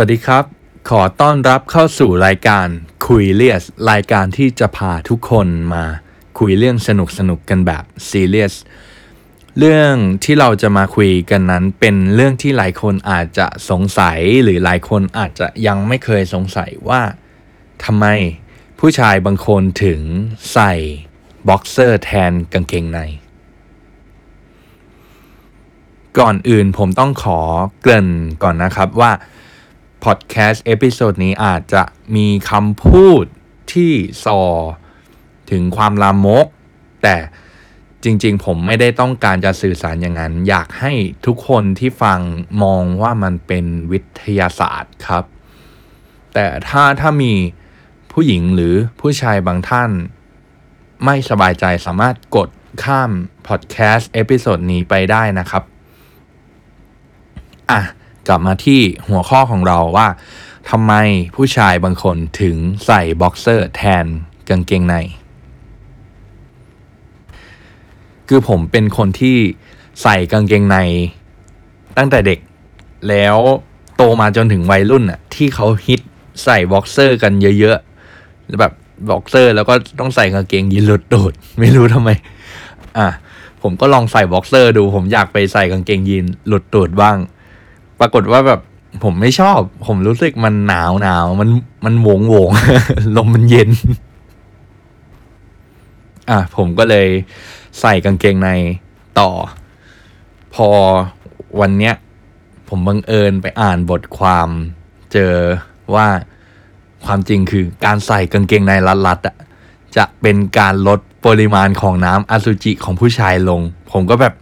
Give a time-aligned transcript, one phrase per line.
[0.00, 0.44] วัสดีครับ
[0.90, 2.66] ขอต้อนรับเข้าสู่รายการ
[3.06, 5.84] คุยเลียส รายการที่จะพาทุกคนมา
[6.38, 8.54] คุยเรื่องสนุกสนุกกันแบบซีเรียส
[9.58, 9.94] เรื่อง
[10.24, 17.02] ที่เราจะมาคุยกันนั้นเป็นเรื่องที่หลายคนอาจจะสงสัยหรือหลายคนอาจจะยังไม่เคยสงสัยว่า
[17.84, 18.06] ทำไม
[18.78, 20.00] ผู้ชายบางคนถึง
[20.52, 20.72] ใส่
[21.48, 23.00] บ็อกเซอร์แทนกางเกงใน
[26.18, 27.40] ก่อนอื่นผมต้องขอ
[27.80, 28.08] เกริ่น
[28.42, 29.12] ก่อนนะครับว่า
[30.04, 31.82] พอดแคสต์ episode นี้อาจจะ
[32.16, 33.24] มีคำพูด
[33.72, 33.92] ที่
[34.24, 34.40] ส่อ
[35.50, 36.46] ถึงความลามก
[37.02, 37.16] แต่
[38.04, 40.92] จริง ๆ ผมไม่ได้ต้องการจะสื่อสารอย่างนั้น อยากให้
[41.26, 42.20] ทุกคนที่ฟัง
[42.62, 45.24] มองว่ามันเป็นวิทยาศาสตร์ครับ
[46.34, 47.32] แต่ถ้าถ้ามี
[48.12, 49.90] ผู้หญิงหรือผู้ชายบางท่าน
[51.04, 52.48] ไม่สบายใจสามารถกด
[52.84, 53.10] ข้าม
[53.48, 55.62] พอดแคสต์ episode นี้ไปได้นะครับ
[57.70, 57.80] อะ
[58.28, 60.08] กลับมาที่หัวข้อของเราว่า
[60.70, 60.92] ทำไม
[61.36, 64.04] ผู้ชายบางคนถึงใส่บ็อกเซอร์แทน
[64.48, 64.96] กางเกงใน
[68.28, 69.36] คือผมเป็นคนที่
[70.02, 70.76] ใส่กางเกงใน
[71.96, 72.38] ตั้งแต่เด็ก
[73.08, 73.36] แล้ว
[73.96, 76.00] โตมาจนถึงวัยรุ่นอะที่เขาฮิต
[76.44, 78.72] ใส่บ็อกเซอร์กันเยอะๆแบบ
[79.10, 82.10] บ็อกเซอร์แล้วก็ต้องใส่กางเกงยีนหลุดตูด ไม่รู้ทำไม
[82.98, 83.08] อะ
[83.62, 87.16] ผมก็ลองใส่บ็อกเซอร์ดู ผมอยากไปใส่กางเกงยีนหลุดตูดบ้าง
[88.00, 88.60] ปรากฏว่าแบบ
[89.04, 91.48] ผมไม่ชอบ ผมรู้สึกมันหนาวหนาวมัน
[91.84, 92.50] มันโหวงโหวง
[93.16, 93.70] ลมมันเย็น
[96.30, 97.08] อะผมก็เลย
[97.80, 98.50] ใส่กางเกงใน
[99.18, 99.30] ต่อ
[100.54, 100.68] พอ
[101.60, 101.94] วันเนี้ย
[102.68, 104.48] ผมบังเอิญไปอ่านบทความ
[105.12, 105.34] เจอ
[105.94, 106.06] ว่า
[107.04, 108.72] ความจริงคือการใส่กางเกงใน
[109.06, 109.36] รัดๆอะ
[109.96, 113.60] จะเป็นการลดปริมาณของน้ำอสุจิของผู้ชายลง
[113.92, 114.34] ผมก็แบบ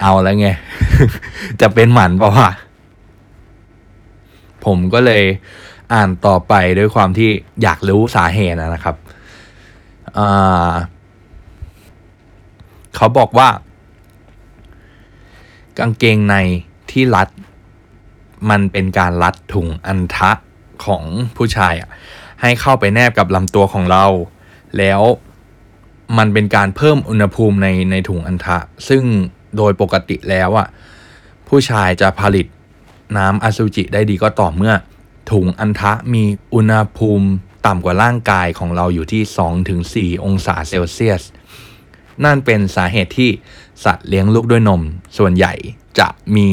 [0.00, 0.48] เอาแล้วไง
[1.60, 2.50] จะเป็นหมันเปล่าวะ
[4.64, 5.24] ผมก็เลย
[5.92, 7.30] อ่านต่อไปด้วยความที่
[7.62, 8.96] อยากรู้สาเหตุนะครับ
[12.96, 13.48] เขาบอกว่า
[15.78, 16.36] กางเกงใน
[16.90, 17.28] ที่รัด
[18.50, 20.30] มันเป็นการรัดถุงอันทะ
[20.84, 21.04] ของ
[21.36, 21.88] ผู้ชายอะ
[22.40, 24.04] ให้เข้าไปแนบกับลำตัวของเรา
[24.78, 25.00] แล้ว
[26.18, 29.02] มันเป็นการเพิ่มอุณหภูมิในในถุงอันทะ ซึ่ง
[29.56, 30.68] โดยปกติแล้วอะ
[31.48, 32.46] ผู้ชายจะผลิต
[33.16, 34.74] น้ำอสุจิได้ดีก็ต่อเมื่อ
[35.30, 37.28] ถุงอันทะมีอุณหภูมิ
[37.66, 39.22] ต่ำกว่าร่างกายของเราอยู่ที่
[40.16, 41.22] 2-4 องศาเซลเซียส
[42.24, 43.30] นั่นเป็นสาเหตุที่
[43.84, 44.82] สัตว์เลี้ยงลูกด้วยนม
[45.18, 45.52] ส่วนใหญ่
[45.98, 46.48] จะมี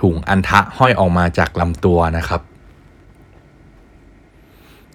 [0.00, 2.42] ถุงอันทะห้อยออกมาจากลำตัวนะครับ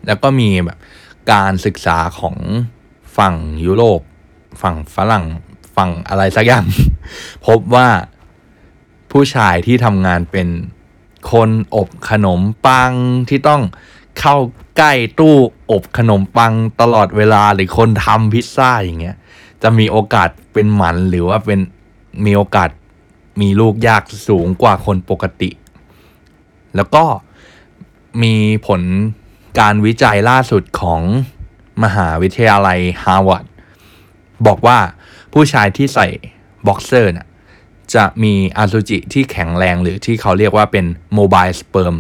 [0.06, 0.78] แล้วก็มีแบบ
[1.32, 2.38] การศึกษาของ
[3.18, 3.36] ฝั่ง
[3.66, 4.02] ยุโรป
[4.62, 5.26] ฝั่งฝรั่ง
[5.76, 6.66] ฝั่งอะไรสักอย่าง
[7.48, 7.88] พบว่า
[9.14, 10.48] ผู้ชายที่ทำงานเป็น
[11.32, 12.92] คนอบขนมปัง
[13.30, 13.62] ที่ต้อง
[14.20, 14.38] เข้า
[14.78, 15.36] ใกล้ตู้
[15.72, 19.18] อบขนมปังตลอดเวลาหรือคนทำพิซซ่าอย่างเงี้ย
[19.64, 21.60] จะมีโอกาสเป็นหมันหรือว่าเป็น
[22.26, 22.70] มีโอกาส
[23.42, 25.50] มีลูกยากสูงกว่าคนปกติ
[26.76, 27.06] แล้วก็
[28.24, 28.36] มี
[28.68, 28.82] ผล
[29.60, 31.02] การวิจัยล่าสุดของ
[31.84, 33.46] มหาวิทยาลัยฮาร์วาร์ด
[34.48, 34.78] บอกว่า
[35.34, 36.08] ผู้ชายที่ใส่
[36.68, 37.28] บ็อกเซอร์น่ะ
[37.96, 41.96] จะมีอสุจิที่แข็งแรงหรือที่เขาเรียกว่าเป็นmobile sperm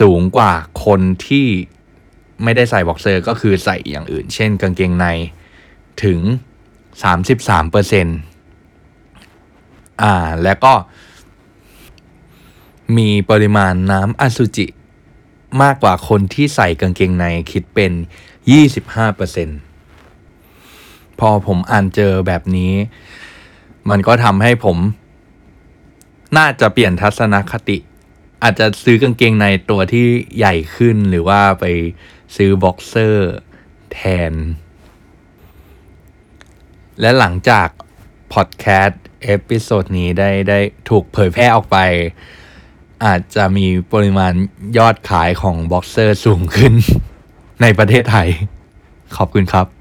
[0.00, 0.52] สูงกว่า
[0.84, 1.46] คนที่
[2.42, 5.06] ไม่ได้ใส่บ็อกเซอร์ก็คือใส่อย่างอื่น เช่นกางเกงใน
[6.04, 6.20] ถึง
[6.94, 8.18] 33%เปอร์เซ็นต์
[10.02, 10.74] อ่า แล้วก็
[12.96, 14.66] มีปริมาณน้ำอสุจิ
[15.62, 17.92] มากกว่าคนที่ใส่กางเกงในคิดเป็น
[19.96, 22.72] 25%พอผมอ่านเจอแบบนี้
[23.90, 24.76] มันก็ทำให้ผม
[26.36, 27.78] น่าจะเปลี่ยนทัศนคติ
[28.42, 31.64] อาจจะซื้อกางเกงในตัวที่ใหญ่ขึ้นหรือว่าไป
[32.36, 33.30] ซื้อบ็อกเซอร์
[33.92, 34.32] แทน
[37.00, 37.68] และหลังจาก
[38.32, 40.58] พอดแคสต์ episode นี้ได้ได้
[40.88, 41.78] ถูกเผยแพร่ออกไป
[43.04, 44.32] อาจจะมีปริมาณ
[44.78, 46.74] ยอดขายของบ็อกเซอร์สูงขึ้น
[47.62, 48.28] ในประเทศไทย
[49.16, 49.79] ขอบคุณครับ